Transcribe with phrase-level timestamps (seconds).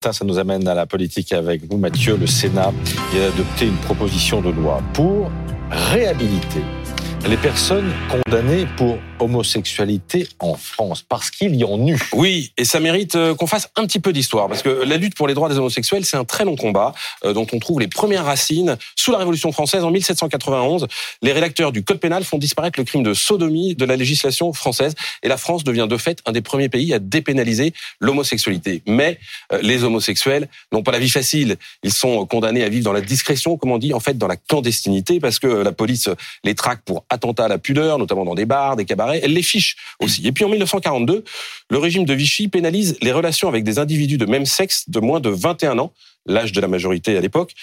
[0.00, 2.16] Ça nous amène à la politique avec vous, Mathieu.
[2.16, 2.72] Le Sénat
[3.10, 5.28] vient d'adopter une proposition de loi pour
[5.72, 6.62] réhabiliter
[7.26, 12.00] les personnes condamnées pour homosexualité en France Parce qu'il y en eut.
[12.12, 15.16] Oui, et ça mérite euh, qu'on fasse un petit peu d'histoire, parce que la lutte
[15.16, 16.94] pour les droits des homosexuels, c'est un très long combat
[17.24, 20.86] euh, dont on trouve les premières racines sous la Révolution française en 1791.
[21.22, 24.94] Les rédacteurs du Code pénal font disparaître le crime de sodomie de la législation française,
[25.22, 28.82] et la France devient de fait un des premiers pays à dépénaliser l'homosexualité.
[28.86, 29.18] Mais
[29.52, 31.56] euh, les homosexuels n'ont pas la vie facile.
[31.82, 34.36] Ils sont condamnés à vivre dans la discrétion, comme on dit, en fait, dans la
[34.36, 36.08] clandestinité, parce que la police
[36.44, 39.42] les traque pour attentat à la pudeur, notamment dans des bars, des cabarets elle les
[39.42, 40.26] fiche aussi.
[40.26, 41.24] Et puis en 1942,
[41.70, 45.20] le régime de Vichy pénalise les relations avec des individus de même sexe de moins
[45.20, 45.92] de 21 ans,
[46.26, 47.54] l'âge de la majorité à l'époque,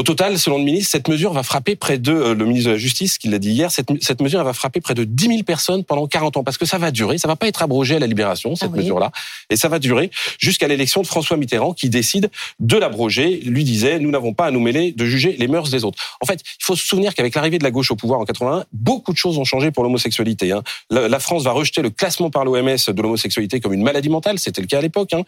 [0.00, 2.72] au total, selon le ministre, cette mesure va frapper près de, euh, le ministre de
[2.72, 5.42] la Justice qui l'a dit hier, cette, cette, mesure va frapper près de 10 000
[5.42, 7.98] personnes pendant 40 ans, parce que ça va durer, ça va pas être abrogé à
[7.98, 9.12] la libération, cette ah mesure-là,
[9.50, 13.98] et ça va durer jusqu'à l'élection de François Mitterrand qui décide de l'abroger, lui disait,
[13.98, 15.98] nous n'avons pas à nous mêler de juger les mœurs des autres.
[16.22, 18.64] En fait, il faut se souvenir qu'avec l'arrivée de la gauche au pouvoir en 81,
[18.72, 20.52] beaucoup de choses ont changé pour l'homosexualité.
[20.52, 20.62] Hein.
[20.88, 24.38] La, la, France va rejeter le classement par l'OMS de l'homosexualité comme une maladie mentale,
[24.38, 25.12] c'était le cas à l'époque.
[25.12, 25.24] Hein.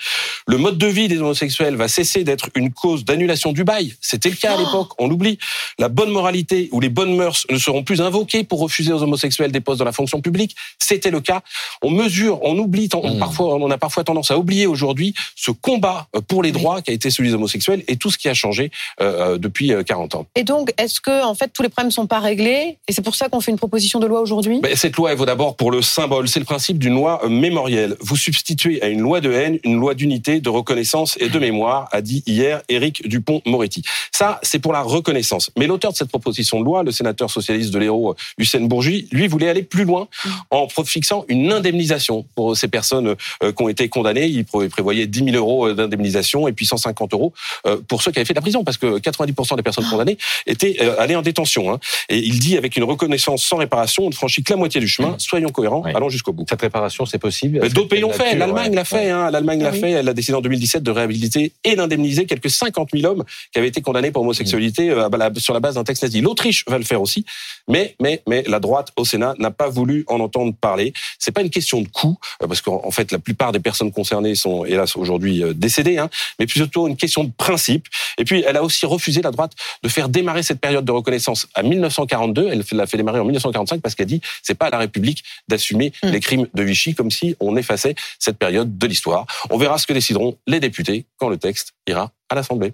[0.46, 4.30] Le mode de vie des homosexuels va cesser d'être une cause d'annulation du bail, c'était
[4.30, 4.61] le cas.
[4.64, 5.38] L'époque, on l'oublie.
[5.78, 9.52] La bonne moralité ou les bonnes mœurs ne seront plus invoquées pour refuser aux homosexuels
[9.52, 10.54] des postes dans la fonction publique.
[10.78, 11.42] C'était le cas.
[11.82, 13.18] On mesure, on oublie, on, mmh.
[13.18, 16.90] parfois, on a parfois tendance à oublier aujourd'hui ce combat euh, pour les droits qui
[16.90, 20.14] a été celui des homosexuels et tout ce qui a changé euh, euh depuis 40
[20.14, 20.26] euh, ans.
[20.36, 23.14] Et donc, est-ce que en fait tous les problèmes sont pas réglés et c'est pour
[23.14, 24.60] ça qu'on fait une proposition de loi aujourd'hui?
[24.60, 26.28] Ben, Cette loi, elle vaut d'abord pour le symbole.
[26.28, 27.96] C'est le principe d'une loi mémorielle.
[28.00, 31.88] Vous substituez à une loi de haine une loi d'unité, de reconnaissance et de mémoire,
[31.92, 33.82] a dit hier Éric Dupont-Moretti.
[34.10, 37.70] Ça, c'est pour la reconnaissance mais l'auteur de cette proposition de loi, le sénateur socialiste
[37.72, 40.08] de l'Hérault, Hussein Bourgi, lui voulait aller plus loin
[40.50, 44.26] en fixant une indemnisation pour ces personnes euh, qui ont été condamnées.
[44.26, 47.32] Il prévoyait 10 000 euros euh, d'indemnisation et puis 150 euros
[47.66, 50.18] euh, pour ceux qui avaient fait de la prison, parce que 90% des personnes condamnées
[50.46, 51.72] étaient allées en détention.
[51.72, 51.78] Hein.
[52.08, 54.88] Et il dit avec une reconnaissance sans réparation, on ne franchit que la moitié du
[54.88, 55.14] chemin.
[55.18, 56.44] Soyons cohérents, allons jusqu'au bout.
[56.48, 57.68] Cette réparation, c'est possible?
[57.70, 58.34] D'autres pays l'ont fait.
[58.36, 59.10] L'Allemagne l'a fait.
[59.10, 59.30] Hein.
[59.30, 59.90] L'Allemagne l'a ah fait.
[59.90, 63.68] Elle a décidé en 2017 de réhabiliter et d'indemniser quelques 50 000 hommes qui avaient
[63.68, 64.94] été condamnés pour homosexualité
[65.36, 66.20] sur la base d'un texte nazi.
[66.20, 67.24] L'Autriche va le faire aussi,
[67.68, 70.92] mais mais mais la droite au Sénat n'a pas voulu en entendre parler.
[71.18, 74.34] C'est pas une question de coût, euh, parce qu'en fait la plupart des personnes concernées
[74.34, 77.86] sont hélas aujourd'hui euh, décédées, hein, mais plutôt une question de principe.
[78.18, 81.46] Et puis elle a aussi refusé la droite de faire démarrer cette période de reconnaissance
[81.54, 82.48] à 1942.
[82.50, 85.92] Elle l'a fait démarrer en 1945 parce qu'elle dit c'est pas à la République d'assumer
[86.02, 86.08] mm.
[86.08, 89.26] les crimes de Vichy, comme si on effaçait cette période de l'histoire.
[89.50, 92.70] On verra ce que décideront les députés quand le texte ira à l'Assemblée.